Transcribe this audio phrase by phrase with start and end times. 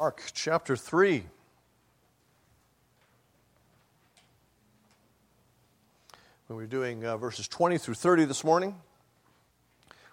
[0.00, 1.22] Mark chapter 3.
[6.48, 8.74] We were doing uh, verses 20 through 30 this morning.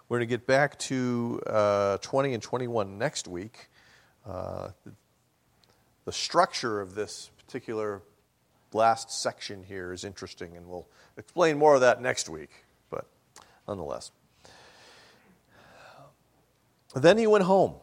[0.08, 3.70] We're going to get back to uh, 20 and 21 next week.
[4.24, 4.68] Uh,
[6.04, 8.02] the structure of this particular
[8.72, 10.86] last section here is interesting, and we'll
[11.16, 12.50] explain more of that next week,
[12.88, 13.06] but
[13.66, 14.12] nonetheless.
[16.94, 17.74] Then he went home,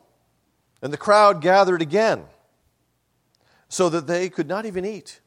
[0.81, 2.23] and the crowd gathered again,
[3.67, 5.19] so that they could not even eat.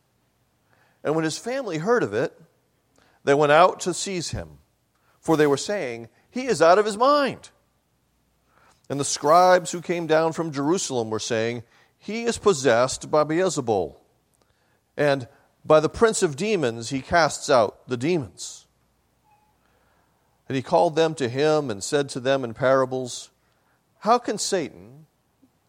[1.05, 2.38] And when his family heard of it,
[3.24, 4.59] they went out to seize him,
[5.20, 7.51] for they were saying, He is out of his mind.
[8.88, 11.62] And the scribes who came down from Jerusalem were saying,
[11.98, 13.96] He is possessed by Beelzebul,
[14.96, 15.29] and
[15.65, 18.66] by the prince of demons he casts out the demons.
[20.48, 23.30] And he called them to him and said to them in parables,
[24.02, 25.02] how can Satan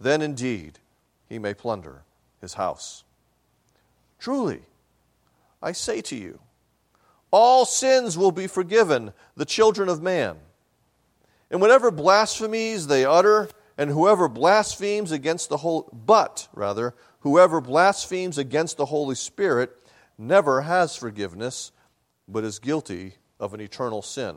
[0.00, 0.78] Then indeed
[1.28, 2.02] he may plunder
[2.40, 3.04] his house.
[4.18, 4.62] Truly,
[5.62, 6.40] I say to you,
[7.30, 10.36] all sins will be forgiven the children of man.
[11.50, 18.38] And whatever blasphemies they utter, and whoever blasphemes against the whole but rather whoever blasphemes
[18.38, 19.76] against the Holy Spirit
[20.18, 21.72] never has forgiveness,
[22.28, 24.36] but is guilty of an eternal sin.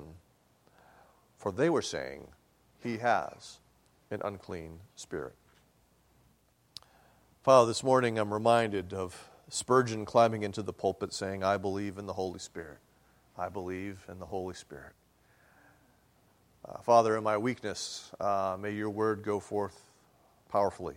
[1.38, 2.28] For they were saying,
[2.82, 3.60] He has
[4.10, 5.36] an unclean spirit.
[7.48, 12.06] Father, this morning I'm reminded of Spurgeon climbing into the pulpit saying, I believe in
[12.06, 12.80] the Holy Spirit.
[13.38, 14.92] I believe in the Holy Spirit.
[16.68, 19.82] Uh, Father, in my weakness, uh, may your word go forth
[20.50, 20.96] powerfully.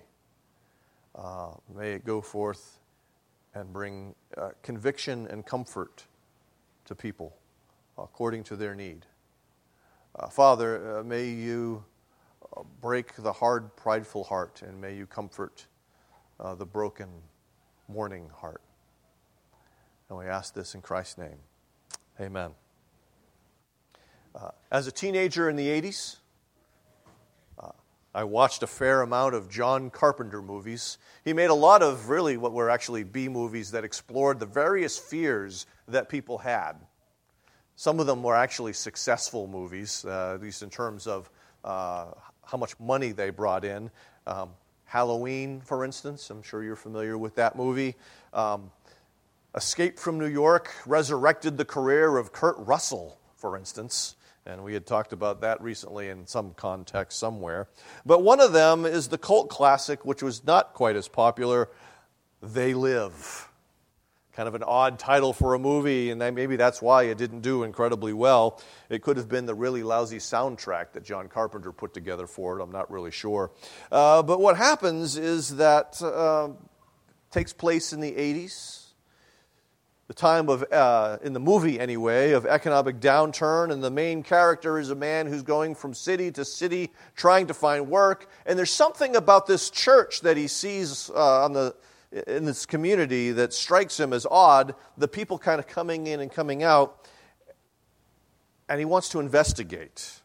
[1.14, 2.80] Uh, may it go forth
[3.54, 6.02] and bring uh, conviction and comfort
[6.84, 7.36] to people
[7.96, 9.06] according to their need.
[10.16, 11.84] Uh, Father, uh, may you
[12.80, 15.66] break the hard, prideful heart, and may you comfort
[16.40, 17.08] uh, the broken,
[17.88, 18.62] mourning heart.
[20.08, 21.38] And we ask this in Christ's name.
[22.20, 22.50] Amen.
[24.34, 26.16] Uh, as a teenager in the 80s,
[27.58, 27.70] uh,
[28.14, 30.98] I watched a fair amount of John Carpenter movies.
[31.24, 34.98] He made a lot of really what were actually B movies that explored the various
[34.98, 36.74] fears that people had.
[37.76, 41.30] Some of them were actually successful movies, uh, at least in terms of
[41.64, 42.06] uh,
[42.44, 43.90] how much money they brought in.
[44.26, 44.50] Um,
[44.90, 47.94] Halloween, for instance, I'm sure you're familiar with that movie.
[48.34, 48.72] Um,
[49.54, 54.16] Escape from New York resurrected the career of Kurt Russell, for instance.
[54.44, 57.68] And we had talked about that recently in some context somewhere.
[58.04, 61.68] But one of them is the cult classic, which was not quite as popular
[62.42, 63.49] They Live
[64.32, 67.64] kind of an odd title for a movie, and maybe that's why it didn't do
[67.64, 68.60] incredibly well.
[68.88, 72.62] It could have been the really lousy soundtrack that John Carpenter put together for it.
[72.62, 73.50] I'm not really sure.
[73.90, 76.50] Uh, but what happens is that uh,
[77.30, 78.76] takes place in the 80s.
[80.06, 84.76] The time of, uh, in the movie anyway, of economic downturn, and the main character
[84.76, 88.28] is a man who's going from city to city trying to find work.
[88.44, 91.76] And there's something about this church that he sees uh, on the
[92.26, 96.30] in this community that strikes him as odd, the people kind of coming in and
[96.30, 97.08] coming out,
[98.68, 100.20] and he wants to investigate.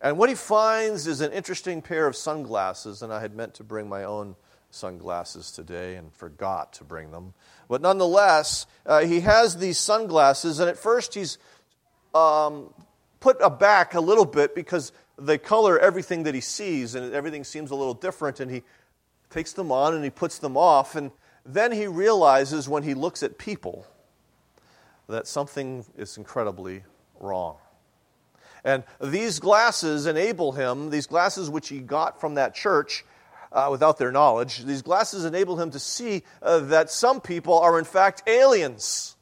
[0.00, 3.64] And what he finds is an interesting pair of sunglasses, and I had meant to
[3.64, 4.34] bring my own
[4.70, 7.34] sunglasses today and forgot to bring them.
[7.68, 11.38] But nonetheless, uh, he has these sunglasses, and at first he's
[12.14, 12.74] um,
[13.20, 17.70] put aback a little bit because they color everything that he sees, and everything seems
[17.70, 18.62] a little different, and he
[19.32, 20.94] takes them on and he puts them off.
[20.94, 21.10] And
[21.44, 23.86] then he realizes when he looks at people
[25.08, 26.84] that something is incredibly
[27.18, 27.56] wrong.
[28.64, 33.04] And these glasses enable him, these glasses which he got from that church
[33.50, 37.78] uh, without their knowledge, these glasses enable him to see uh, that some people are
[37.78, 39.16] in fact aliens.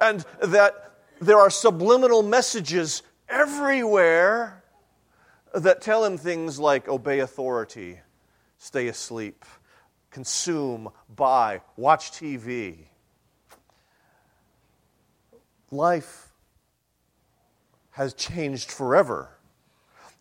[0.00, 4.59] And that there are subliminal messages everywhere
[5.54, 8.00] that tell him things like obey authority,
[8.58, 9.44] stay asleep,
[10.10, 12.76] consume, buy, watch TV.
[15.70, 16.28] Life
[17.92, 19.30] has changed forever.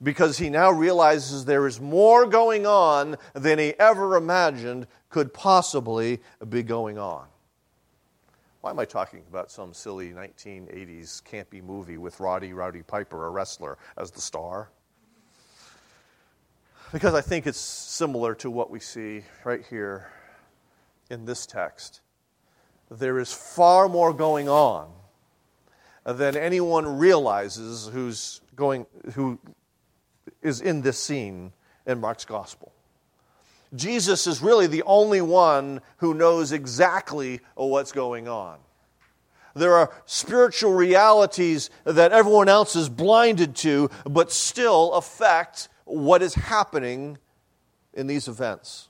[0.02, 6.22] because he now realizes there is more going on than he ever imagined could possibly
[6.48, 7.26] be going on.
[8.62, 13.30] Why am I talking about some silly 1980s campy movie with Roddy Rowdy Piper, a
[13.30, 14.70] wrestler, as the star?
[16.92, 20.08] Because I think it's similar to what we see right here
[21.12, 22.02] in this text.
[22.90, 24.90] There is far more going on
[26.04, 29.38] than anyone realizes who's going, who
[30.42, 31.54] is in this scene
[31.86, 32.72] in Mark's gospel.
[33.76, 38.58] Jesus is really the only one who knows exactly what's going on.
[39.54, 46.34] There are spiritual realities that everyone else is blinded to, but still affect what is
[46.36, 47.18] happening
[47.94, 48.88] in these events.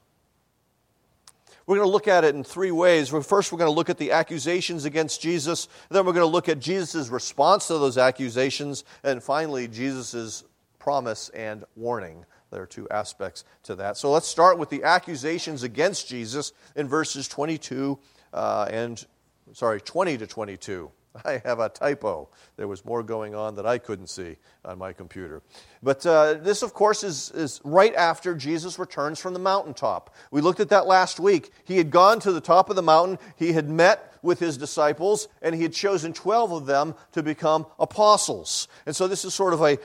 [1.65, 3.09] We're going to look at it in three ways.
[3.09, 5.67] First, we're going to look at the accusations against Jesus.
[5.89, 8.83] Then, we're going to look at Jesus' response to those accusations.
[9.03, 10.43] And finally, Jesus'
[10.79, 12.25] promise and warning.
[12.51, 13.97] There are two aspects to that.
[13.97, 17.99] So let's start with the accusations against Jesus in verses 22
[18.33, 19.05] uh, and,
[19.53, 20.89] sorry, 20 to 22.
[21.25, 22.29] I have a typo.
[22.55, 25.41] There was more going on that I couldn't see on my computer.
[25.81, 30.13] But uh, this, of course, is, is right after Jesus returns from the mountaintop.
[30.31, 31.51] We looked at that last week.
[31.65, 35.27] He had gone to the top of the mountain, he had met with his disciples,
[35.41, 38.67] and he had chosen 12 of them to become apostles.
[38.85, 39.77] And so this is sort of a,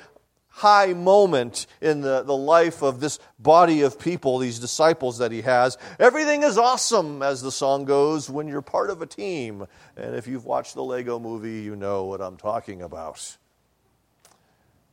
[0.54, 5.42] high moment in the, the life of this body of people, these disciples that he
[5.42, 5.76] has.
[5.98, 9.66] Everything is awesome, as the song goes, when you're part of a team.
[9.96, 13.36] And if you've watched the Lego movie, you know what I'm talking about.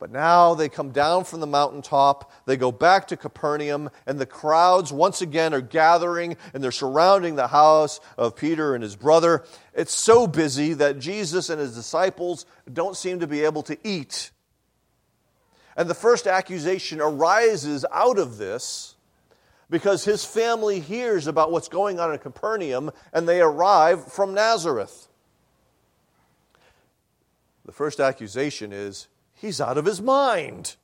[0.00, 4.26] But now they come down from the mountaintop, they go back to Capernaum, and the
[4.26, 9.44] crowds once again are gathering and they're surrounding the house of Peter and his brother.
[9.74, 14.31] It's so busy that Jesus and his disciples don't seem to be able to eat
[15.76, 18.94] and the first accusation arises out of this
[19.70, 25.08] because his family hears about what's going on in Capernaum and they arrive from Nazareth.
[27.64, 30.76] The first accusation is he's out of his mind.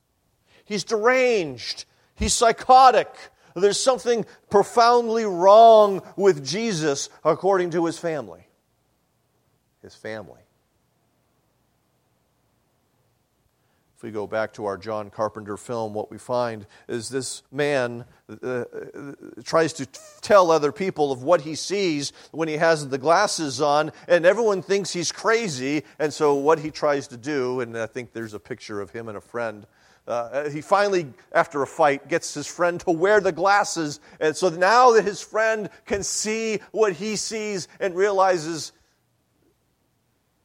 [0.65, 1.85] He's deranged.
[2.15, 3.13] He's psychotic.
[3.55, 8.47] There's something profoundly wrong with Jesus, according to his family.
[9.81, 10.41] His family.
[13.99, 18.05] If we go back to our John Carpenter film, what we find is this man
[18.29, 18.63] uh, uh,
[19.43, 19.85] tries to
[20.21, 24.61] tell other people of what he sees when he has the glasses on, and everyone
[24.61, 25.83] thinks he's crazy.
[25.99, 29.09] And so, what he tries to do, and I think there's a picture of him
[29.09, 29.67] and a friend.
[30.07, 33.99] Uh, he finally, after a fight, gets his friend to wear the glasses.
[34.21, 38.71] And so now that his friend can see what he sees and realizes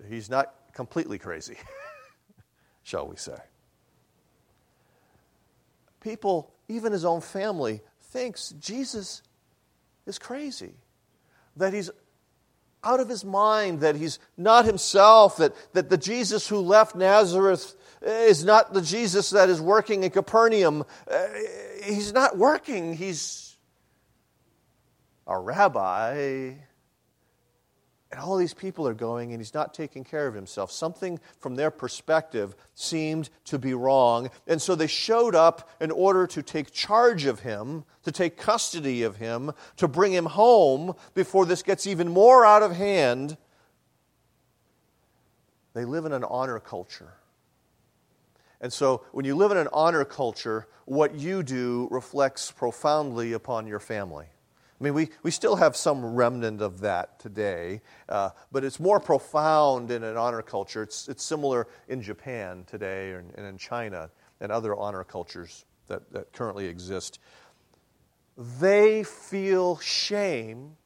[0.08, 1.56] he's not completely crazy.
[2.84, 3.38] shall we say.
[6.00, 9.22] People, even his own family, thinks Jesus
[10.06, 10.75] is crazy,
[11.56, 11.90] that he's
[12.84, 17.75] out of his mind, that he's not himself, that, that the Jesus who left Nazareth
[18.02, 20.84] is not the Jesus that is working in Capernaum.
[21.10, 21.26] Uh,
[21.82, 23.56] he's not working, he's
[25.26, 26.52] a rabbi
[28.14, 30.70] and all these people are going, and he's not taking care of himself.
[30.70, 34.31] Something from their perspective seemed to be wrong.
[34.46, 39.02] And so they showed up in order to take charge of him, to take custody
[39.02, 43.36] of him, to bring him home before this gets even more out of hand.
[45.72, 47.15] They live in an honor culture.
[48.60, 53.67] And so, when you live in an honor culture, what you do reflects profoundly upon
[53.67, 54.27] your family.
[54.84, 59.00] I mean, we, we still have some remnant of that today, uh, but it's more
[59.00, 60.82] profound in an honor culture.
[60.82, 64.10] It's, it's similar in Japan today and, and in China
[64.43, 67.19] and other honor cultures that, that currently exist.
[68.60, 70.76] They feel shame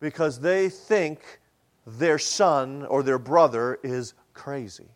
[0.00, 1.20] because they think
[1.86, 4.88] their son or their brother is crazy.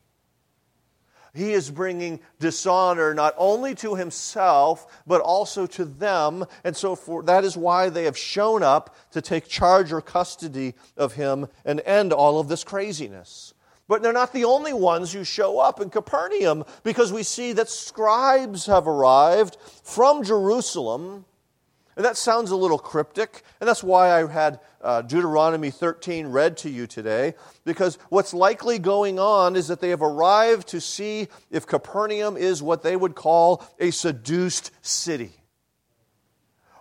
[1.34, 6.44] He is bringing dishonor not only to himself, but also to them.
[6.62, 10.74] And so for, that is why they have shown up to take charge or custody
[10.96, 13.52] of him and end all of this craziness.
[13.88, 17.68] But they're not the only ones who show up in Capernaum because we see that
[17.68, 21.26] scribes have arrived from Jerusalem
[21.96, 26.56] and that sounds a little cryptic, and that's why I had uh, Deuteronomy 13 read
[26.58, 27.34] to you today,
[27.64, 32.62] because what's likely going on is that they have arrived to see if Capernaum is
[32.62, 35.32] what they would call a seduced city.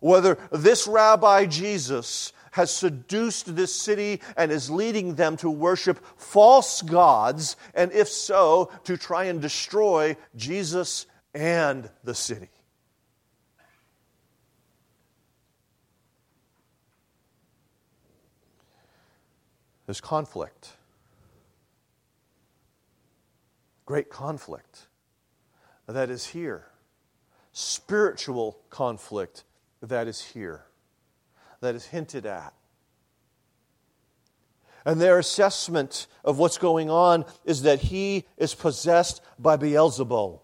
[0.01, 6.81] Whether this rabbi Jesus has seduced this city and is leading them to worship false
[6.81, 12.49] gods, and if so, to try and destroy Jesus and the city.
[19.85, 20.73] There's conflict.
[23.85, 24.87] Great conflict
[25.87, 26.67] that is here.
[27.51, 29.43] Spiritual conflict
[29.81, 30.65] that is here,
[31.59, 32.53] that is hinted at.
[34.85, 40.39] And their assessment of what's going on is that he is possessed by Beelzebul,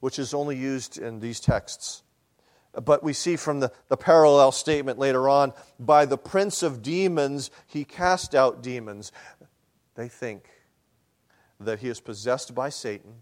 [0.00, 2.03] which is only used in these texts.
[2.82, 7.50] But we see from the, the parallel statement later on by the prince of demons,
[7.66, 9.12] he cast out demons.
[9.94, 10.48] They think
[11.60, 13.14] that he is possessed by Satan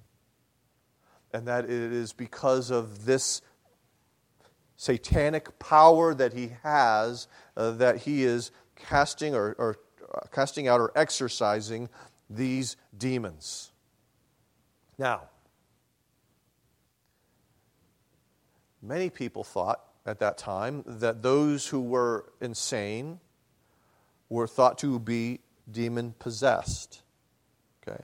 [1.32, 3.42] and that it is because of this
[4.76, 9.76] satanic power that he has uh, that he is casting or, or
[10.14, 11.88] uh, casting out or exorcising
[12.28, 13.70] these demons.
[14.98, 15.22] Now,
[18.82, 23.20] many people thought at that time that those who were insane
[24.28, 27.02] were thought to be demon possessed.
[27.86, 28.02] Okay?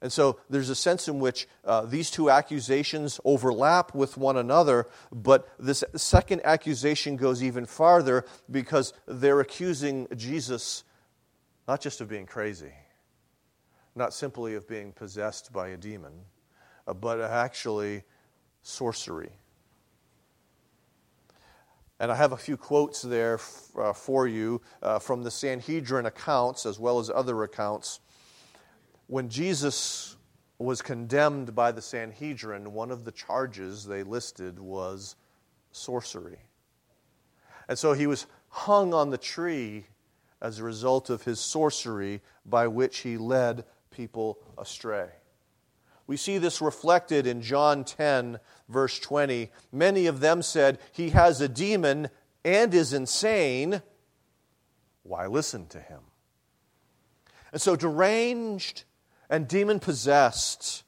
[0.00, 4.88] And so there's a sense in which uh, these two accusations overlap with one another,
[5.12, 10.84] but this second accusation goes even farther because they're accusing Jesus
[11.66, 12.72] not just of being crazy,
[13.94, 16.12] not simply of being possessed by a demon,
[16.86, 18.04] uh, but actually
[18.68, 19.32] sorcery.
[22.00, 26.06] And I have a few quotes there f- uh, for you uh, from the Sanhedrin
[26.06, 28.00] accounts as well as other accounts
[29.08, 30.16] when Jesus
[30.58, 35.16] was condemned by the Sanhedrin, one of the charges they listed was
[35.72, 36.38] sorcery.
[37.68, 39.86] And so he was hung on the tree
[40.40, 45.08] as a result of his sorcery by which he led people astray.
[46.08, 49.50] We see this reflected in John 10, verse 20.
[49.70, 52.08] Many of them said, He has a demon
[52.44, 53.82] and is insane.
[55.02, 56.00] Why listen to him?
[57.52, 58.84] And so, deranged
[59.28, 60.82] and demon possessed.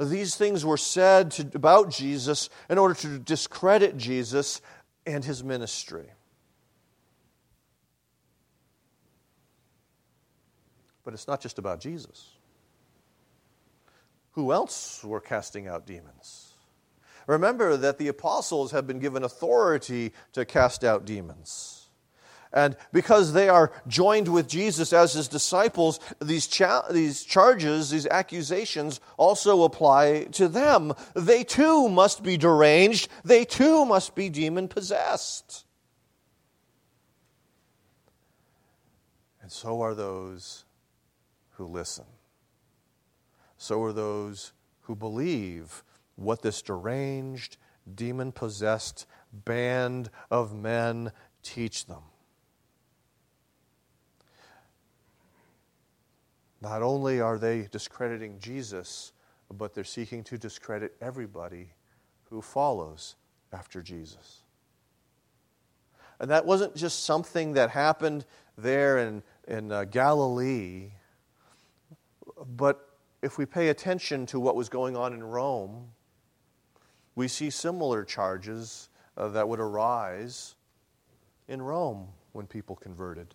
[0.00, 4.60] These things were said to, about Jesus in order to discredit Jesus
[5.06, 6.10] and his ministry.
[11.04, 12.35] But it's not just about Jesus.
[14.36, 16.52] Who else were casting out demons?
[17.26, 21.88] Remember that the apostles have been given authority to cast out demons.
[22.52, 28.06] And because they are joined with Jesus as his disciples, these, cha- these charges, these
[28.06, 30.92] accusations also apply to them.
[31.14, 35.64] They too must be deranged, they too must be demon possessed.
[39.40, 40.64] And so are those
[41.52, 42.04] who listen.
[43.66, 45.82] So are those who believe
[46.14, 47.56] what this deranged,
[47.92, 51.10] demon possessed band of men
[51.42, 52.02] teach them.
[56.60, 59.12] Not only are they discrediting Jesus,
[59.52, 61.70] but they're seeking to discredit everybody
[62.30, 63.16] who follows
[63.52, 64.44] after Jesus.
[66.20, 70.92] And that wasn't just something that happened there in, in uh, Galilee,
[72.46, 72.85] but
[73.22, 75.88] if we pay attention to what was going on in Rome,
[77.14, 80.54] we see similar charges uh, that would arise
[81.48, 83.34] in Rome when people converted.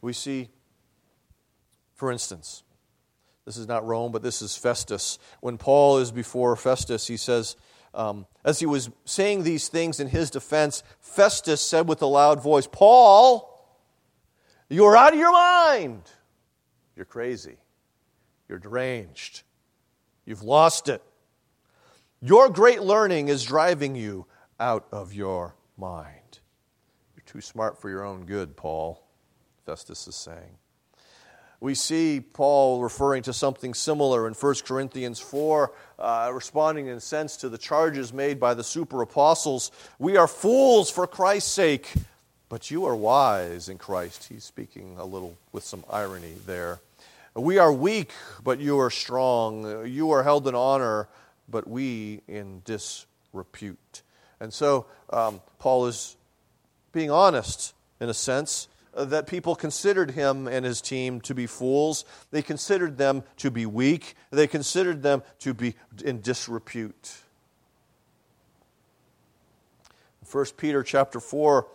[0.00, 0.48] We see
[1.94, 2.62] for instance,
[3.44, 5.18] this is not Rome, but this is Festus.
[5.40, 7.56] When Paul is before Festus, he says,
[7.94, 12.42] um, as he was saying these things in his defense, Festus said with a loud
[12.42, 13.50] voice, Paul,
[14.68, 16.02] you're out of your mind.
[16.96, 17.56] You're crazy.
[18.48, 19.42] You're deranged.
[20.24, 21.02] You've lost it.
[22.20, 24.26] Your great learning is driving you
[24.58, 26.38] out of your mind.
[27.14, 29.02] You're too smart for your own good, Paul,
[29.66, 30.58] Festus is saying
[31.64, 37.00] we see Paul referring to something similar in 1 Corinthians 4, uh, responding in a
[37.00, 39.70] sense to the charges made by the super apostles.
[39.98, 41.90] We are fools for Christ's sake,
[42.50, 44.24] but you are wise in Christ.
[44.28, 46.80] He's speaking a little with some irony there.
[47.36, 48.12] We are weak,
[48.44, 49.86] but you are strong.
[49.86, 51.08] You are held in honor,
[51.48, 54.02] but we in disrepute.
[54.38, 56.16] And so um, Paul is
[56.92, 62.04] being honest in a sense that people considered him and his team to be fools.
[62.30, 64.14] They considered them to be weak.
[64.30, 65.74] They considered them to be
[66.04, 67.16] in disrepute.
[70.30, 71.66] 1 Peter chapter 4,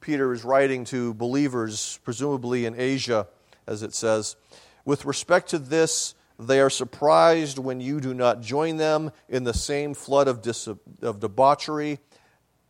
[0.00, 3.26] Peter is writing to believers, presumably in Asia,
[3.70, 4.36] as it says.
[4.84, 9.54] With respect to this, they are surprised when you do not join them in the
[9.54, 10.68] same flood of, dis-
[11.00, 12.00] of debauchery,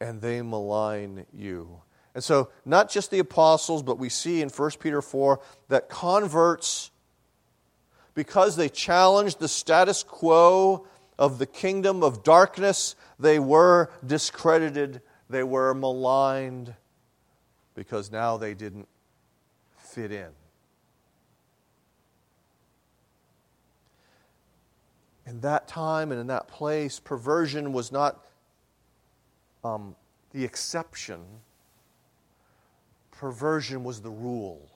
[0.01, 1.81] and they malign you.
[2.15, 6.91] And so, not just the apostles, but we see in 1 Peter 4 that converts,
[8.15, 10.87] because they challenged the status quo
[11.19, 16.75] of the kingdom of darkness, they were discredited, they were maligned,
[17.75, 18.89] because now they didn't
[19.79, 20.31] fit in.
[25.31, 28.27] In that time and in that place, perversion was not
[29.63, 29.95] um,
[30.33, 31.21] the exception,
[33.13, 34.69] perversion was the rule.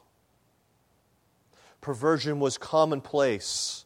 [1.80, 3.84] Perversion was commonplace.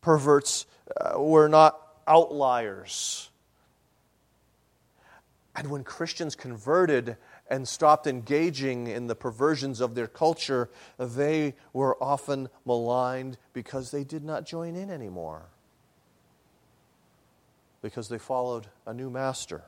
[0.00, 0.64] Perverts
[0.98, 1.78] uh, were not
[2.08, 3.28] outliers.
[5.54, 7.18] And when Christians converted
[7.50, 14.04] and stopped engaging in the perversions of their culture, they were often maligned because they
[14.04, 15.50] did not join in anymore,
[17.86, 19.62] because they followed a new master.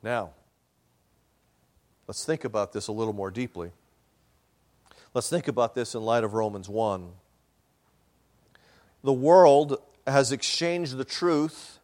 [0.00, 0.30] Now,
[2.06, 3.72] let's think about this a little more deeply.
[5.12, 7.10] Let's think about this in light of Romans 1.
[9.02, 11.80] The world has exchanged the truth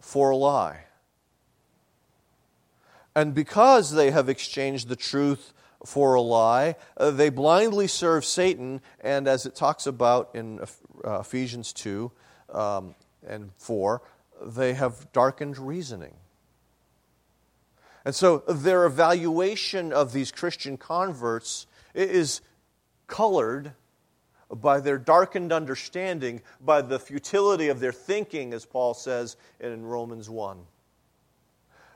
[0.00, 0.84] for a lie.
[3.14, 5.52] And because they have exchanged the truth
[5.84, 10.58] for a lie, uh, they blindly serve Satan, and as it talks about in
[11.04, 12.10] uh, Ephesians 2
[12.52, 12.94] um,
[13.26, 14.02] and 4,
[14.42, 16.14] they have darkened reasoning.
[18.04, 22.40] And so their evaluation of these Christian converts is
[23.06, 23.72] colored
[24.50, 30.28] by their darkened understanding, by the futility of their thinking, as Paul says in Romans
[30.28, 30.58] 1.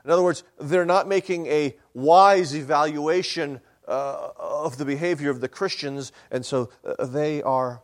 [0.05, 5.47] In other words, they're not making a wise evaluation uh, of the behavior of the
[5.47, 7.81] Christians, and so uh, they are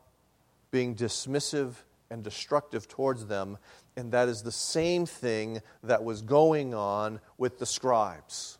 [0.69, 1.73] being dismissive
[2.11, 3.57] and destructive towards them.
[3.97, 8.59] And that is the same thing that was going on with the scribes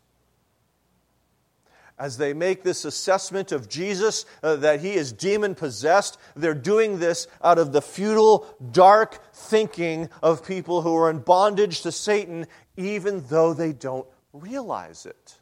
[2.02, 6.98] as they make this assessment of Jesus uh, that he is demon possessed, they're doing
[6.98, 12.46] this out of the futile, dark thinking of people who are in bondage to Satan,
[12.76, 15.38] even though they don't realize it.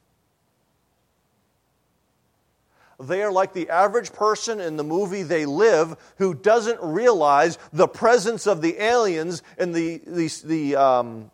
[3.01, 7.89] They are like the average person in the movie They Live who doesn't realize the
[7.89, 11.31] presence of the aliens and the, the, the um,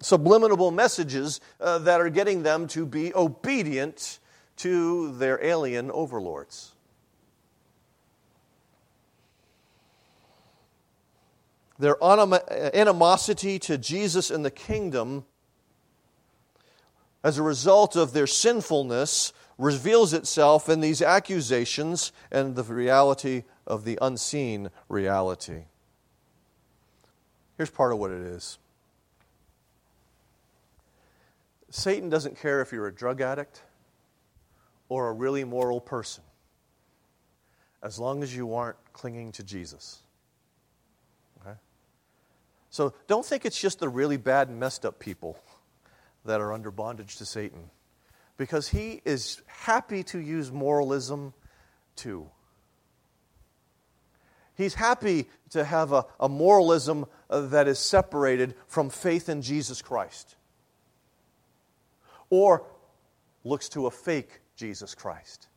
[0.00, 4.18] subliminal messages uh, that are getting them to be obedient
[4.56, 6.72] to their alien overlords.
[11.78, 15.24] Their animosity to Jesus and the kingdom
[17.24, 23.84] as a result of their sinfulness reveals itself in these accusations and the reality of
[23.84, 25.64] the unseen reality.
[27.56, 28.58] Here's part of what it is
[31.70, 33.62] Satan doesn't care if you're a drug addict
[34.88, 36.22] or a really moral person,
[37.82, 40.02] as long as you aren't clinging to Jesus.
[41.40, 41.56] Okay?
[42.70, 45.36] So don't think it's just the really bad and messed up people
[46.24, 47.70] that are under bondage to Satan,
[48.36, 51.32] because he is happy to use moralism
[51.96, 52.28] too.
[54.56, 60.36] He's happy to have a, a moralism that is separated from faith in Jesus Christ.
[62.30, 62.64] Or
[63.42, 65.48] looks to a fake Jesus Christ.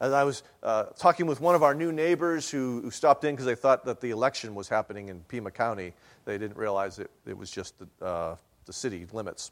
[0.00, 3.34] As I was uh, talking with one of our new neighbors who, who stopped in
[3.34, 5.92] because they thought that the election was happening in Pima County,
[6.24, 9.50] they didn't realize it, it was just the, uh, the city limits.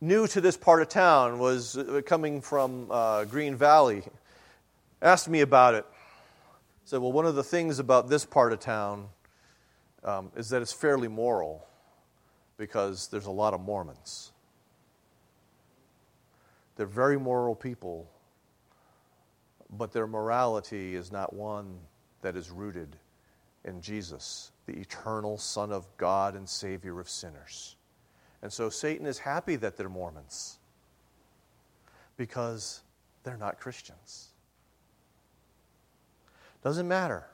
[0.00, 4.02] New to this part of town was uh, coming from uh, Green Valley.
[5.00, 5.86] Asked me about it.
[6.84, 9.08] Said, well, one of the things about this part of town
[10.02, 11.66] um, is that it's fairly moral
[12.58, 14.32] because there's a lot of Mormons.
[16.76, 18.10] They're very moral people,
[19.70, 21.78] but their morality is not one
[22.22, 22.96] that is rooted
[23.64, 27.73] in Jesus, the eternal Son of God and Savior of sinners.
[28.44, 30.58] And so Satan is happy that they're Mormons
[32.18, 32.82] because
[33.22, 34.28] they're not Christians.
[36.62, 37.24] Doesn't matter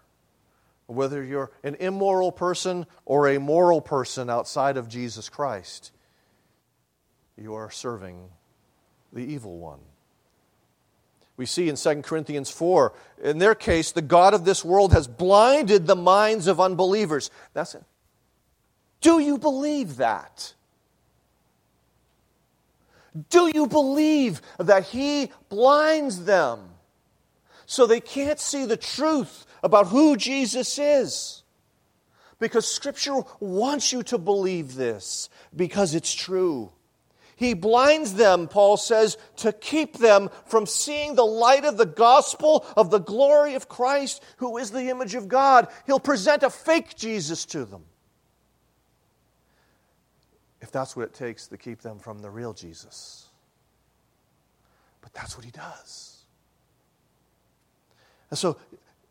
[0.87, 5.91] whether you're an immoral person or a moral person outside of Jesus Christ,
[7.37, 8.29] you are serving
[9.13, 9.81] the evil one.
[11.37, 12.93] We see in 2 Corinthians 4,
[13.25, 17.33] in their case, the God of this world has blinded the minds of unbelievers.
[17.53, 17.83] That's it.
[19.01, 20.55] Do you believe that?
[23.31, 26.61] Do you believe that He blinds them
[27.67, 31.43] so they can't see the truth about who Jesus is?
[32.39, 36.73] Because Scripture wants you to believe this because it's true.
[37.37, 42.67] He blinds them, Paul says, to keep them from seeing the light of the gospel
[42.77, 45.69] of the glory of Christ, who is the image of God.
[45.87, 47.85] He'll present a fake Jesus to them.
[50.61, 53.29] If that's what it takes to keep them from the real Jesus.
[55.01, 56.19] But that's what he does.
[58.31, 58.59] And so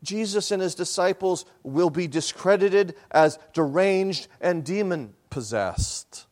[0.02, 6.26] Jesus and his disciples will be discredited as deranged and demon possessed.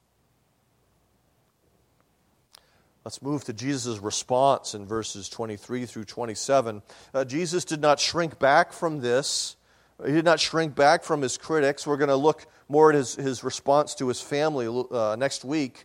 [3.04, 6.82] Let's move to Jesus' response in verses 23 through 27.
[7.14, 9.56] Uh, Jesus did not shrink back from this.
[10.04, 11.86] He did not shrink back from his critics.
[11.86, 15.84] We're going to look more at his, his response to his family uh, next week.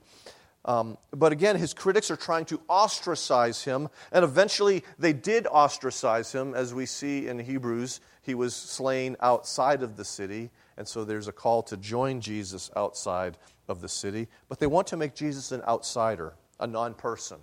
[0.65, 6.31] Um, but again, his critics are trying to ostracize him, and eventually they did ostracize
[6.31, 7.99] him, as we see in Hebrews.
[8.21, 12.71] He was slain outside of the city, and so there's a call to join Jesus
[12.77, 14.29] outside of the city.
[14.47, 17.39] But they want to make Jesus an outsider a non person.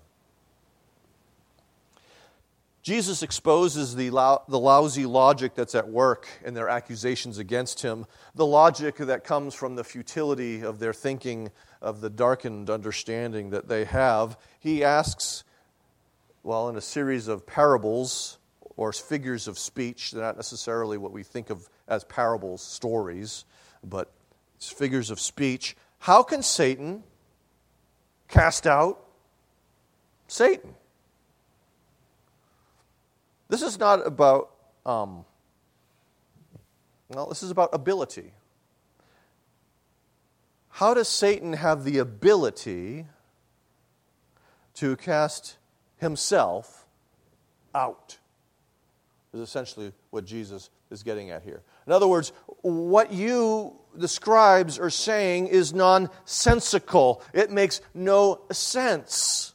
[2.91, 4.09] Jesus exposes the,
[4.49, 9.55] the lousy logic that's at work in their accusations against him, the logic that comes
[9.55, 14.37] from the futility of their thinking, of the darkened understanding that they have.
[14.59, 15.45] He asks,
[16.43, 18.39] well, in a series of parables
[18.77, 23.45] or figures of speech, they're not necessarily what we think of as parables, stories,
[23.85, 24.11] but
[24.59, 25.77] figures of speech.
[26.01, 27.05] How can Satan
[28.27, 28.99] cast out
[30.27, 30.75] Satan.
[33.51, 34.51] This is not about,
[34.87, 35.25] um,
[37.09, 38.33] well, this is about ability.
[40.69, 43.07] How does Satan have the ability
[44.75, 45.57] to cast
[45.97, 46.87] himself
[47.75, 48.19] out?
[49.35, 51.63] Is essentially what Jesus is getting at here.
[51.89, 52.33] In other words,
[52.63, 57.21] what you, the scribes, are saying is nonsensical.
[57.33, 59.55] It makes no sense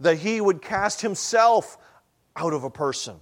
[0.00, 1.78] that he would cast himself
[2.36, 3.18] out of a person,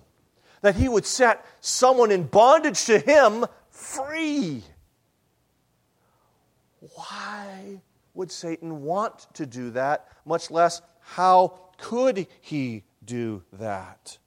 [0.60, 4.62] that he would set someone in bondage to him free.
[6.94, 7.80] Why
[8.14, 10.08] would Satan want to do that?
[10.24, 14.18] Much less, how could he do that?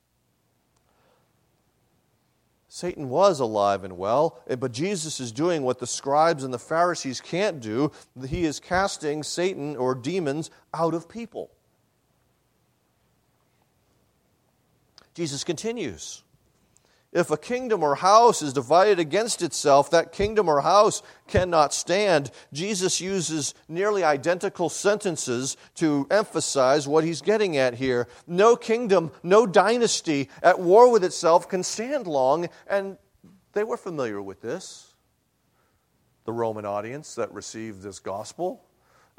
[2.77, 6.59] Satan was alive and well, eh, but Jesus is doing what the scribes and the
[6.59, 7.91] Pharisees can't do.
[8.27, 11.49] He is casting Satan or demons out of people.
[15.17, 16.21] Jesus continues.
[17.11, 22.29] If a kingdom or house is divided against itself, that kingdom or house cannot stand.
[22.53, 28.07] Jesus uses nearly identical sentences to emphasize what he's getting at here.
[28.27, 32.99] No kingdom, no dynasty at war with itself can stand long, and
[33.53, 34.93] they were familiar with this.
[36.25, 38.66] The Roman audience that received this gospel.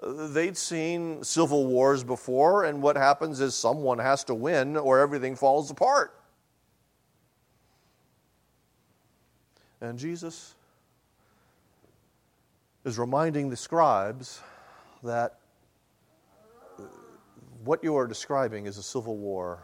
[0.00, 5.34] They'd seen civil wars before, and what happens is someone has to win or everything
[5.34, 6.14] falls apart.
[9.80, 10.54] And Jesus
[12.84, 14.40] is reminding the scribes
[15.02, 15.38] that
[17.64, 19.62] what you are describing is a civil war.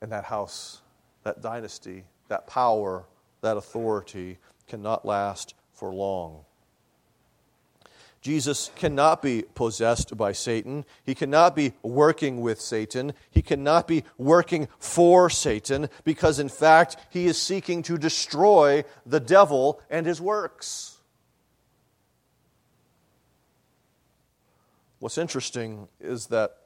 [0.00, 0.82] And that house,
[1.22, 3.04] that dynasty, that power,
[3.42, 6.44] that authority cannot last for long.
[8.20, 10.84] Jesus cannot be possessed by Satan.
[11.04, 13.12] He cannot be working with Satan.
[13.30, 19.20] He cannot be working for Satan because, in fact, he is seeking to destroy the
[19.20, 20.96] devil and his works.
[24.98, 26.56] What's interesting is that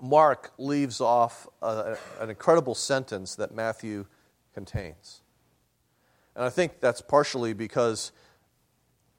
[0.00, 4.06] Mark leaves off a, an incredible sentence that Matthew
[4.54, 5.20] contains.
[6.34, 8.12] And I think that's partially because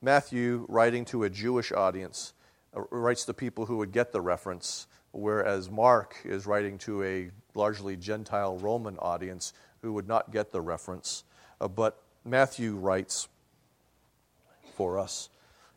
[0.02, 2.34] Matthew, writing to a Jewish audience,
[2.76, 7.32] uh, writes to people who would get the reference, whereas Mark is writing to a
[7.56, 11.24] largely Gentile Roman audience who would not get the reference.
[11.60, 13.28] Uh, but Matthew writes
[14.76, 15.30] for us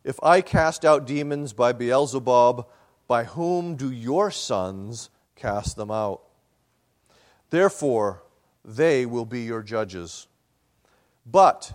[0.04, 2.66] If I cast out demons by Beelzebub,
[3.09, 6.20] by whom do your sons cast them out?
[7.48, 8.22] Therefore,
[8.64, 10.26] they will be your judges.
[11.24, 11.72] But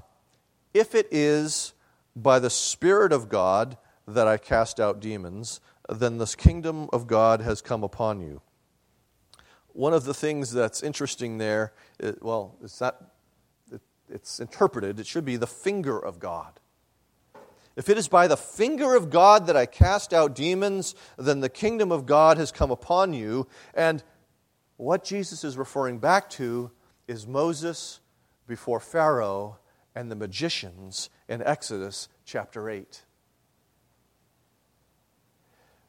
[0.74, 1.74] if it is
[2.16, 7.42] by the Spirit of God that I cast out demons, then this kingdom of God
[7.42, 8.42] has come upon you.
[9.74, 13.12] One of the things that's interesting there, it, well, it's not,
[13.72, 16.60] it, it's interpreted, it should be the finger of God.
[17.76, 21.50] If it is by the finger of God that I cast out demons, then the
[21.50, 23.48] kingdom of God has come upon you.
[23.74, 24.02] And
[24.78, 26.72] what Jesus is referring back to
[27.06, 28.00] is Moses
[28.48, 29.58] before Pharaoh
[29.94, 33.04] and the magicians in Exodus chapter 8.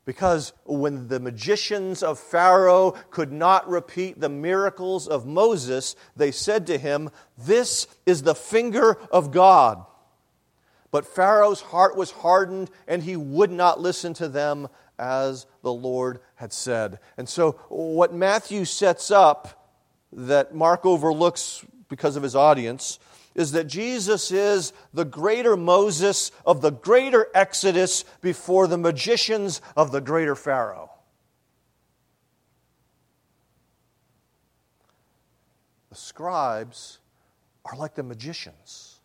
[0.04, 6.68] Because when the magicians of Pharaoh could not repeat the miracles of Moses, they said
[6.68, 9.84] to him, This is the finger of God.
[10.92, 16.20] But Pharaoh's heart was hardened, and he would not listen to them as the Lord
[16.36, 17.00] had said.
[17.18, 19.68] And so, what Matthew sets up
[20.12, 23.00] that Mark overlooks because of his audience
[23.36, 29.92] is that Jesus is the greater Moses of the greater Exodus before the magicians of
[29.92, 30.90] the greater Pharaoh.
[35.90, 36.98] The scribes
[37.66, 39.00] are like the magicians.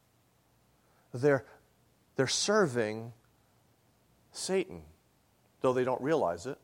[1.13, 1.45] They're,
[2.15, 3.11] they're serving
[4.31, 4.81] Satan,
[5.59, 6.57] though they don't realize it.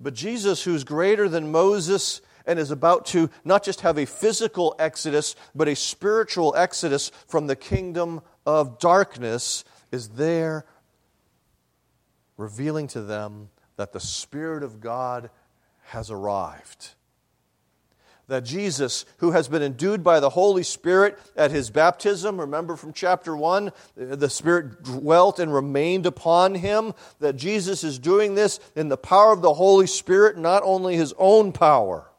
[0.00, 4.74] But Jesus, who's greater than Moses and is about to not just have a physical
[4.78, 10.64] exodus, but a spiritual exodus from the kingdom of darkness, is there
[12.36, 15.30] revealing to them that the Spirit of God
[15.84, 16.94] has arrived
[18.30, 22.92] that Jesus, who has been endued by the Holy Spirit at his baptism, remember from
[22.92, 28.88] chapter 1, the Spirit dwelt and remained upon him, that Jesus is doing this in
[28.88, 32.09] the power of the Holy Spirit, not only his own power.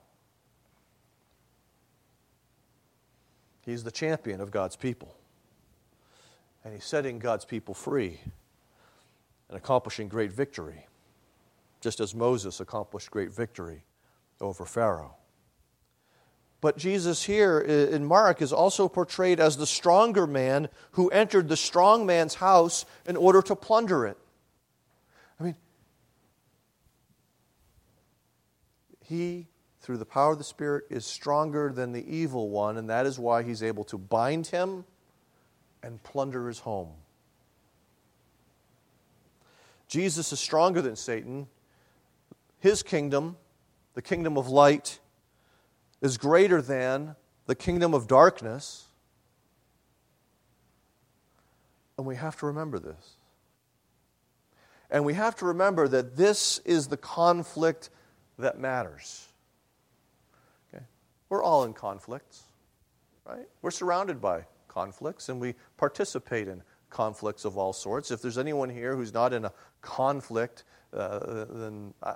[3.72, 5.16] He's the champion of God's people.
[6.66, 8.20] And he's setting God's people free
[9.48, 10.88] and accomplishing great victory,
[11.80, 13.84] just as Moses accomplished great victory
[14.42, 15.16] over Pharaoh.
[16.60, 21.56] But Jesus here in Mark is also portrayed as the stronger man who entered the
[21.56, 24.18] strong man's house in order to plunder it.
[25.40, 25.56] I mean,
[29.00, 29.48] he,
[29.82, 33.18] through the power of the Spirit, is stronger than the evil one, and that is
[33.18, 34.86] why he's able to bind him
[35.84, 36.92] and plunder his home.
[39.88, 41.48] Jesus is stronger than Satan.
[42.60, 43.36] His kingdom,
[43.96, 45.00] the kingdom of light,
[46.00, 47.16] is greater than
[47.48, 48.86] the kingdom of darkness.
[51.98, 53.16] And we have to remember this.
[54.90, 57.90] And we have to remember that this is the conflict
[58.38, 59.28] that matters.
[61.32, 62.44] We're all in conflicts,
[63.26, 63.48] right?
[63.62, 68.12] We're surrounded by conflicts and we participate in conflicts of all sorts.
[68.12, 72.16] If there's anyone here who's not in a conflict, uh, then uh,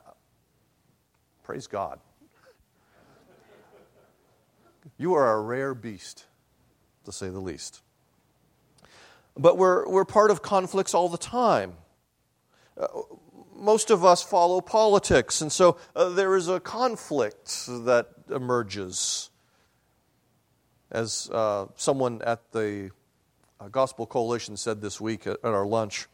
[1.43, 2.01] praise God.
[4.97, 6.25] You are a rare beast,
[7.05, 7.83] to say the least.
[9.37, 11.75] But we're, we're part of conflicts all the time.
[12.77, 12.87] Uh,
[13.55, 19.29] most of us follow politics, and so uh, there is a conflict that emerges.
[20.91, 22.91] As uh, someone at the
[23.59, 26.07] uh, Gospel Coalition said this week at, our lunch,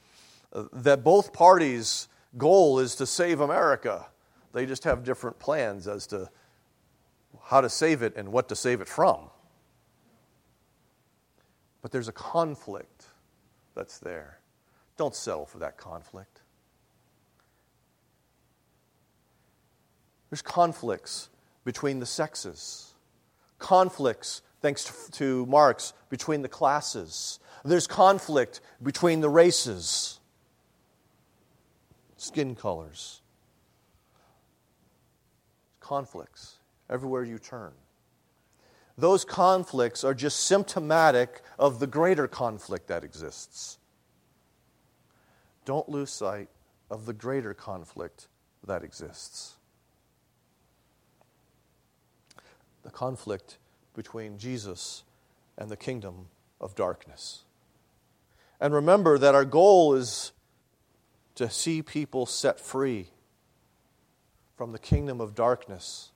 [0.54, 4.06] uh, that both parties' goal is to save America.
[4.54, 6.30] They just have different plans as to
[7.44, 9.30] how to save it and what to save it from.
[11.82, 13.06] But there's a conflict
[13.76, 14.40] that's there.
[14.98, 16.41] Don't settle for that conflict.
[20.32, 21.30] There's conflicts
[21.66, 22.94] between the sexes,
[23.60, 27.40] conflicts, thanks to Marx, between the classes.
[27.66, 30.20] There's conflict between the races,
[32.16, 33.22] skin colors,
[35.82, 36.56] conflicts
[36.90, 37.74] everywhere you turn.
[38.98, 43.80] Those conflicts are just symptomatic of the greater conflict that exists.
[45.66, 46.48] Don't lose sight
[46.90, 48.30] of the greater conflict
[48.66, 49.56] that exists.
[52.84, 53.58] The conflict
[53.94, 55.04] between Jesus
[55.58, 56.28] and the kingdom
[56.60, 57.44] of darkness.
[58.60, 60.32] And remember that our goal is
[61.36, 63.08] to see people set free
[64.56, 66.12] from the kingdom of darkness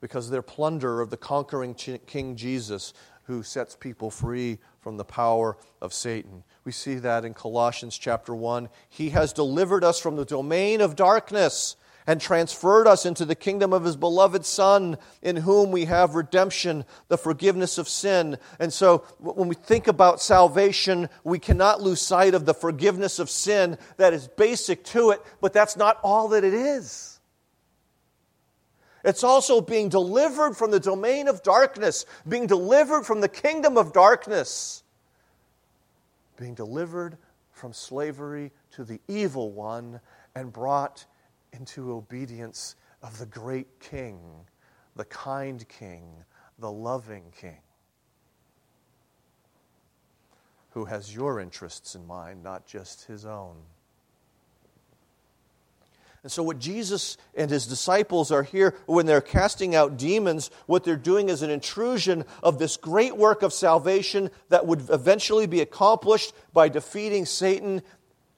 [0.00, 5.58] because they're plunder of the conquering King Jesus who sets people free from the power
[5.82, 6.44] of Satan.
[6.64, 8.70] We see that in Colossians chapter 1.
[8.88, 11.76] He has delivered us from the domain of darkness
[12.08, 16.86] and transferred us into the kingdom of his beloved Son, in whom we have redemption,
[17.08, 18.38] the forgiveness of sin.
[18.58, 23.28] And so, when we think about salvation, we cannot lose sight of the forgiveness of
[23.28, 27.20] sin that is basic to it, but that's not all that it is.
[29.04, 33.92] It's also being delivered from the domain of darkness, being delivered from the kingdom of
[33.92, 34.82] darkness,
[36.38, 37.18] being delivered
[37.52, 40.00] from slavery to the evil one
[40.34, 41.04] and brought
[41.52, 44.18] into obedience of the great King,
[44.96, 46.24] the kind King,
[46.58, 47.60] the loving King,
[50.70, 53.56] who has your interests in mind, not just his own.
[56.24, 60.82] And so, what Jesus and his disciples are here when they're casting out demons, what
[60.82, 65.60] they're doing is an intrusion of this great work of salvation that would eventually be
[65.60, 67.82] accomplished by defeating Satan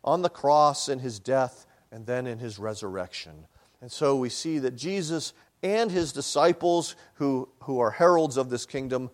[0.05, 3.47] on the cross in his death and then in his resurrection.
[3.81, 8.67] And so, we see that Jesus and his disciples, who, who are heralds of this
[8.67, 9.11] kingdom,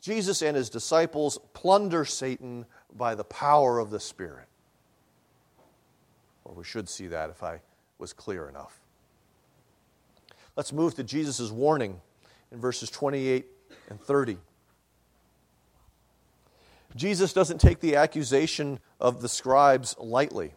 [0.00, 4.46] Jesus and his disciples plunder Satan by the power of the Spirit.
[6.44, 7.60] Or we should see that if I
[7.98, 8.80] was clear enough.
[10.56, 12.00] Let's move to Jesus' warning
[12.50, 13.46] in verses 28
[13.88, 14.38] and 30.
[16.94, 20.52] Jesus doesn't take the accusation of the scribes lightly.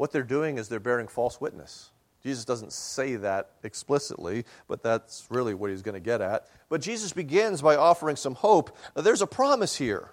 [0.00, 1.90] What they're doing is they're bearing false witness.
[2.22, 6.46] Jesus doesn't say that explicitly, but that's really what he's going to get at.
[6.70, 8.74] But Jesus begins by offering some hope.
[8.96, 10.08] Now, there's a promise here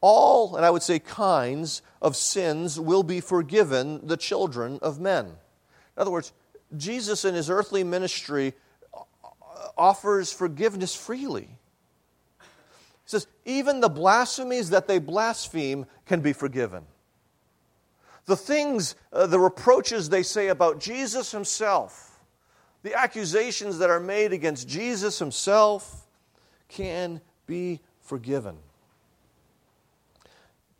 [0.00, 5.26] all, and I would say kinds, of sins will be forgiven the children of men.
[5.26, 5.34] In
[5.96, 6.32] other words,
[6.76, 8.52] Jesus in his earthly ministry
[8.92, 9.02] uh,
[9.76, 11.50] offers forgiveness freely.
[12.40, 12.46] He
[13.06, 16.84] says, even the blasphemies that they blaspheme can be forgiven.
[18.28, 22.20] The things, uh, the reproaches they say about Jesus himself,
[22.82, 26.06] the accusations that are made against Jesus himself
[26.68, 28.58] can be forgiven.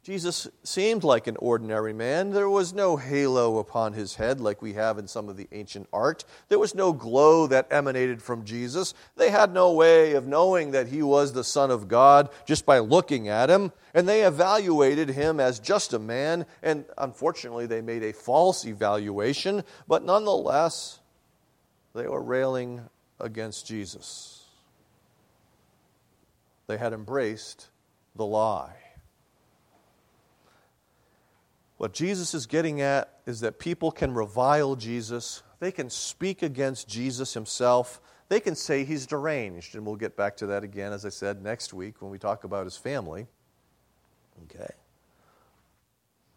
[0.09, 2.31] Jesus seemed like an ordinary man.
[2.31, 5.87] There was no halo upon his head like we have in some of the ancient
[5.93, 6.25] art.
[6.49, 8.95] There was no glow that emanated from Jesus.
[9.17, 12.79] They had no way of knowing that he was the Son of God just by
[12.79, 13.71] looking at him.
[13.93, 16.47] And they evaluated him as just a man.
[16.63, 19.63] And unfortunately, they made a false evaluation.
[19.87, 21.01] But nonetheless,
[21.95, 22.81] they were railing
[23.21, 24.43] against Jesus.
[26.67, 27.69] They had embraced
[28.17, 28.88] the lie.
[31.79, 36.89] What Jesus is getting at is that people can revile Jesus, they can speak against
[36.89, 39.75] Jesus himself, they can say he's deranged.
[39.75, 42.45] And we'll get back to that again, as I said, next week when we talk
[42.45, 43.27] about his family.
[44.45, 44.71] Okay?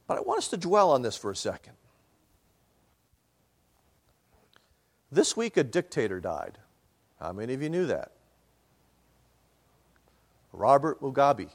[0.07, 1.73] But I want us to dwell on this for a second.
[5.11, 6.57] This week, a dictator died.
[7.19, 8.11] How many of you knew that?
[10.53, 11.49] Robert Mugabe,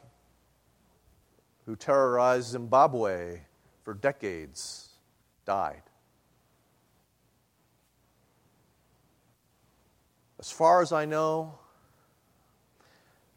[1.64, 3.40] who terrorized Zimbabwe
[3.87, 4.88] for decades
[5.44, 5.83] died.
[10.40, 11.57] As far as I know,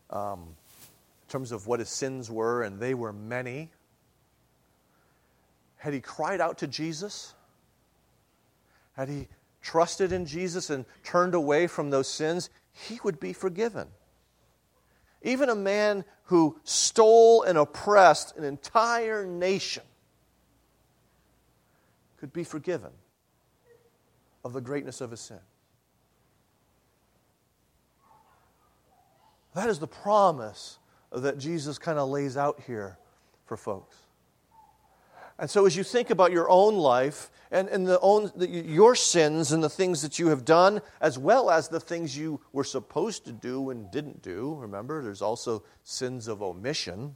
[0.10, 3.70] um, in terms of what his sins were, and they were many,
[5.78, 7.36] had he cried out to Jesus,
[8.94, 9.28] had he
[9.62, 13.88] trusted in Jesus and turned away from those sins, he would be forgiven.
[15.22, 19.84] Even a man who stole and oppressed an entire nation
[22.20, 22.92] could be forgiven
[24.44, 25.40] of the greatness of his sin.
[29.56, 30.80] That is the promise
[31.12, 32.98] that Jesus kind of lays out here
[33.46, 33.96] for folks.
[35.40, 38.94] And so, as you think about your own life and, and the own, the, your
[38.94, 42.66] sins and the things that you have done, as well as the things you were
[42.66, 47.16] supposed to do and didn't do, remember, there's also sins of omission.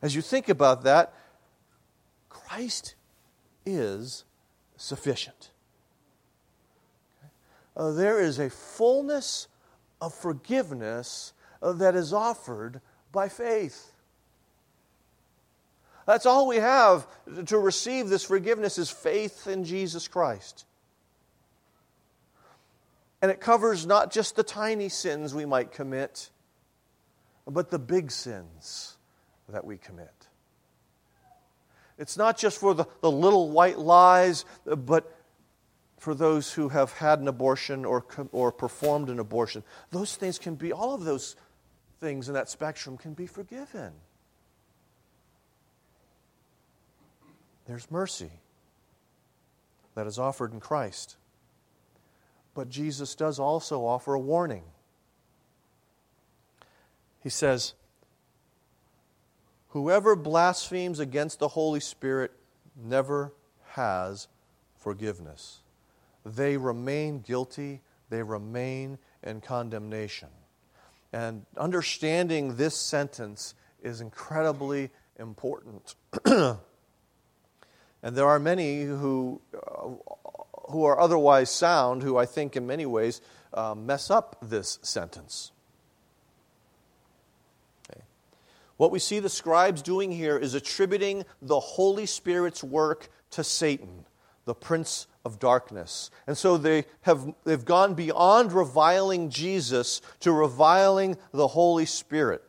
[0.00, 1.12] As you think about that,
[2.50, 2.96] Christ
[3.64, 4.24] is
[4.76, 5.50] sufficient.
[7.76, 9.46] Uh, there is a fullness
[10.00, 11.32] of forgiveness
[11.62, 12.80] uh, that is offered
[13.12, 13.92] by faith.
[16.06, 17.06] That's all we have
[17.46, 20.64] to receive this forgiveness is faith in Jesus Christ.
[23.22, 26.30] And it covers not just the tiny sins we might commit,
[27.46, 28.96] but the big sins
[29.48, 30.19] that we commit.
[32.00, 35.14] It's not just for the, the little white lies, but
[35.98, 39.62] for those who have had an abortion or, or performed an abortion.
[39.90, 41.36] Those things can be, all of those
[42.00, 43.92] things in that spectrum can be forgiven.
[47.66, 48.32] There's mercy
[49.94, 51.16] that is offered in Christ.
[52.54, 54.64] But Jesus does also offer a warning.
[57.22, 57.74] He says,
[59.70, 62.32] Whoever blasphemes against the Holy Spirit
[62.76, 63.32] never
[63.70, 64.28] has
[64.76, 65.60] forgiveness.
[66.24, 70.28] They remain guilty, they remain in condemnation.
[71.12, 75.94] And understanding this sentence is incredibly important.
[76.24, 76.58] and
[78.02, 79.88] there are many who, uh,
[80.70, 83.20] who are otherwise sound who I think in many ways
[83.52, 85.52] uh, mess up this sentence.
[87.90, 88.02] Okay.
[88.80, 94.06] What we see the scribes doing here is attributing the Holy Spirit's work to Satan,
[94.46, 96.10] the prince of darkness.
[96.26, 102.42] And so they have they've gone beyond reviling Jesus to reviling the Holy Spirit.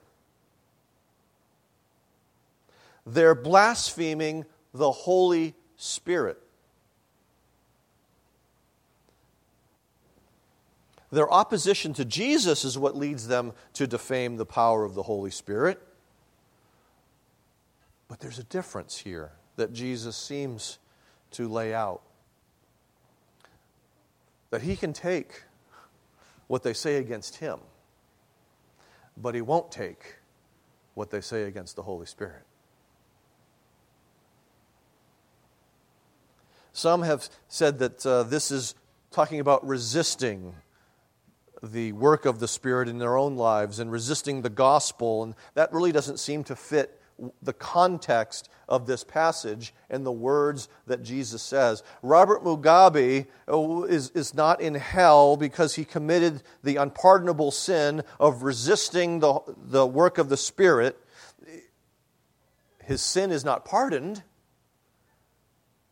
[3.05, 6.41] They're blaspheming the Holy Spirit.
[11.11, 15.31] Their opposition to Jesus is what leads them to defame the power of the Holy
[15.31, 15.89] Spirit.
[18.11, 20.79] But there's a difference here that Jesus seems
[21.31, 22.01] to lay out.
[24.49, 25.43] That he can take
[26.47, 27.59] what they say against him,
[29.15, 30.17] but he won't take
[30.93, 32.43] what they say against the Holy Spirit.
[36.73, 38.75] Some have said that uh, this is
[39.11, 40.53] talking about resisting
[41.63, 45.71] the work of the Spirit in their own lives and resisting the gospel, and that
[45.71, 47.00] really doesn't seem to fit
[47.41, 51.83] the context of this passage and the words that Jesus says.
[52.01, 58.43] Robert Mugabe uh, is, is not in hell because he committed the unpardonable sin of
[58.43, 60.97] resisting the, the work of the Spirit.
[62.83, 64.23] His sin is not pardoned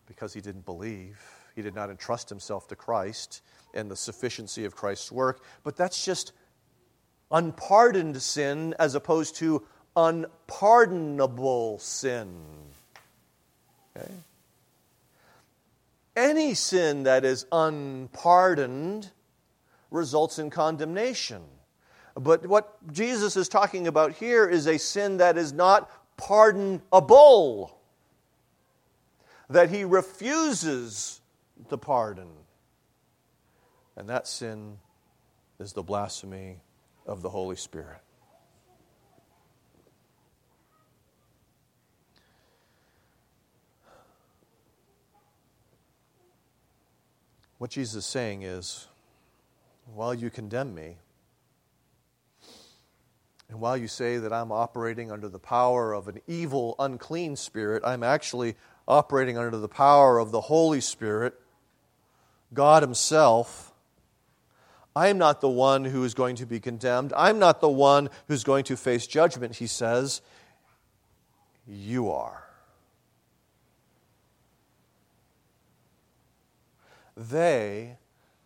[0.05, 1.19] because he didn't believe.
[1.55, 3.41] He did not entrust himself to Christ
[3.73, 5.43] and the sufficiency of Christ's work.
[5.63, 6.33] But that's just
[7.31, 9.63] unpardoned sin as opposed to
[9.99, 12.29] unpardonable sin.
[13.97, 14.11] Okay?
[16.15, 19.11] Any sin that is unpardoned
[19.91, 21.41] results in condemnation.
[22.15, 27.77] But what Jesus is talking about here is a sin that is not pardonable,
[29.49, 31.21] that he refuses
[31.69, 32.29] to pardon.
[33.95, 34.77] And that sin
[35.59, 36.57] is the blasphemy
[37.05, 37.99] of the Holy Spirit.
[47.59, 48.87] What Jesus is saying is,
[49.93, 50.95] while you condemn me,
[53.49, 57.83] and while you say that I'm operating under the power of an evil, unclean spirit,
[57.85, 58.55] I'm actually
[58.87, 61.33] operating under the power of the Holy Spirit,
[62.53, 63.73] God Himself.
[64.95, 67.11] I'm not the one who is going to be condemned.
[67.15, 70.21] I'm not the one who's going to face judgment, he says.
[71.67, 72.48] You are.
[77.19, 77.97] They,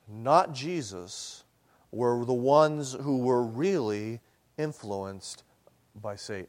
[0.07, 1.43] not Jesus,
[1.91, 4.19] were the ones who were really
[4.57, 5.43] influenced
[5.93, 6.47] by Satan.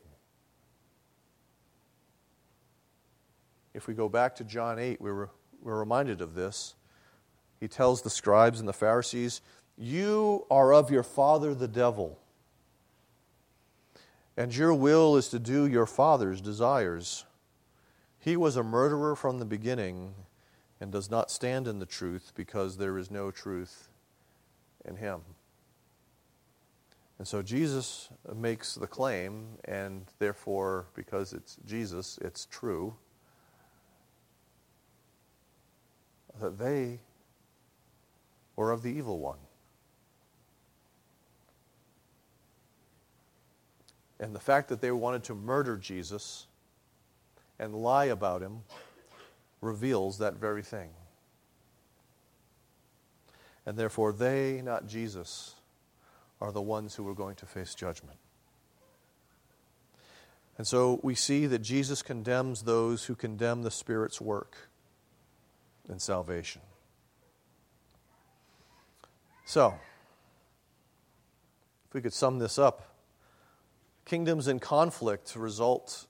[3.74, 5.28] If we go back to John 8, we were,
[5.60, 6.76] we're reminded of this.
[7.60, 9.42] He tells the scribes and the Pharisees,
[9.76, 12.18] You are of your father the devil,
[14.34, 17.26] and your will is to do your father's desires.
[18.18, 20.14] He was a murderer from the beginning
[20.80, 23.88] and does not stand in the truth because there is no truth
[24.84, 25.20] in him.
[27.18, 32.94] And so Jesus makes the claim, and therefore, because it's Jesus, it's true,
[36.40, 36.98] that they
[38.56, 39.38] were of the evil one.
[44.18, 46.46] And the fact that they wanted to murder Jesus
[47.58, 48.62] and lie about him
[49.64, 50.90] reveals that very thing.
[53.66, 55.54] And therefore, they, not Jesus,
[56.40, 58.18] are the ones who are going to face judgment.
[60.56, 64.68] And so we see that Jesus condemns those who condemn the Spirit's work
[65.88, 66.62] in salvation.
[69.46, 69.74] So,
[71.88, 72.94] if we could sum this up,
[74.04, 76.06] kingdoms in conflict result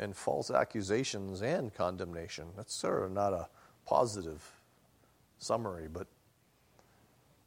[0.00, 2.46] and false accusations and condemnation.
[2.56, 3.48] That's sort of not a
[3.86, 4.42] positive
[5.38, 6.06] summary, but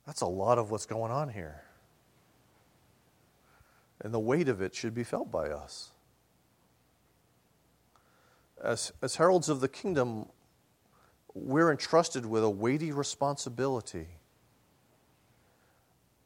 [0.05, 1.63] that's a lot of what's going on here.
[4.01, 5.89] And the weight of it should be felt by us.
[8.63, 10.27] As, as heralds of the kingdom,
[11.33, 14.07] we're entrusted with a weighty responsibility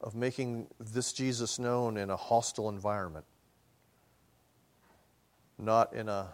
[0.00, 3.24] of making this Jesus known in a hostile environment
[5.58, 6.28] not in a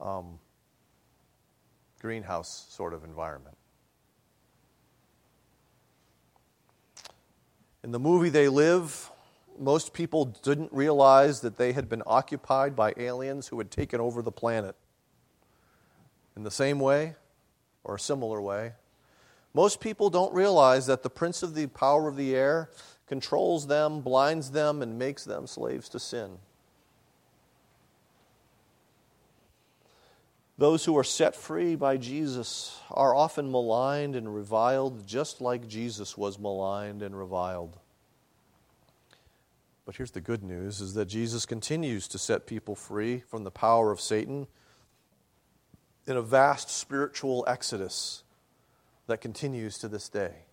[0.00, 0.38] um,
[2.00, 3.56] greenhouse sort of environment.
[7.82, 9.10] In the movie They Live,
[9.58, 14.22] most people didn't realize that they had been occupied by aliens who had taken over
[14.22, 14.74] the planet.
[16.36, 17.14] In the same way,
[17.84, 18.72] or a similar way,
[19.52, 22.70] most people don't realize that the prince of the power of the air
[23.06, 26.38] controls them, blinds them, and makes them slaves to sin.
[30.56, 36.16] Those who are set free by Jesus are often maligned and reviled, just like Jesus
[36.16, 37.78] was maligned and reviled.
[39.84, 43.50] But here's the good news is that Jesus continues to set people free from the
[43.50, 44.46] power of Satan
[46.06, 48.22] in a vast spiritual exodus
[49.08, 50.44] that continues to this day.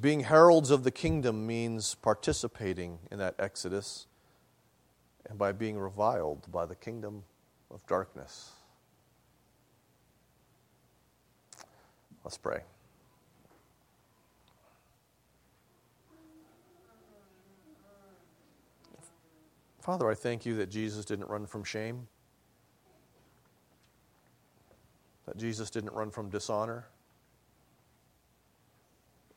[0.00, 4.06] Being heralds of the kingdom means participating in that exodus
[5.28, 7.24] and by being reviled by the kingdom
[7.74, 8.52] of darkness.
[12.22, 12.60] Let's pray.
[19.80, 22.08] Father, I thank you that Jesus didn't run from shame,
[25.26, 26.86] that Jesus didn't run from dishonor,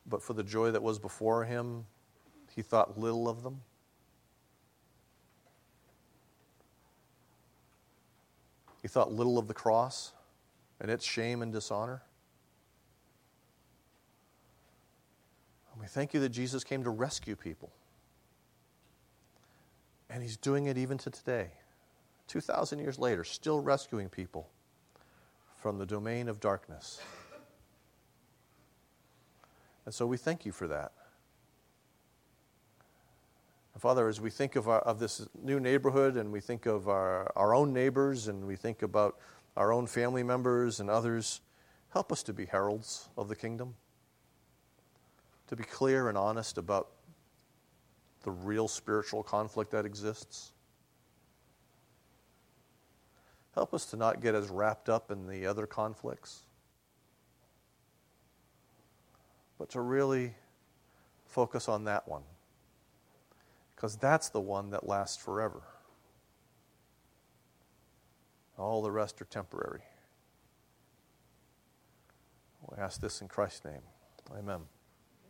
[0.06, 1.86] but for the joy that was before him,
[2.56, 3.60] he thought little of them.
[8.88, 10.14] He thought little of the cross
[10.80, 12.02] and its shame and dishonor.
[15.74, 17.70] And we thank you that Jesus came to rescue people.
[20.10, 21.50] And he's doing it even to today.
[22.30, 24.48] 2,000 years later, still rescuing people
[25.58, 27.02] from the domain of darkness.
[29.84, 30.94] And so we thank you for that.
[33.78, 36.90] And Father, as we think of, our, of this new neighborhood and we think of
[36.90, 39.20] our, our own neighbors and we think about
[39.56, 41.42] our own family members and others,
[41.90, 43.76] help us to be heralds of the kingdom,
[45.46, 46.88] to be clear and honest about
[48.24, 50.54] the real spiritual conflict that exists.
[53.54, 56.42] Help us to not get as wrapped up in the other conflicts,
[59.60, 60.34] but to really
[61.28, 62.24] focus on that one.
[63.78, 65.62] Because that's the one that lasts forever.
[68.58, 69.82] All the rest are temporary.
[72.68, 73.82] We ask this in Christ's name.
[74.36, 74.62] Amen.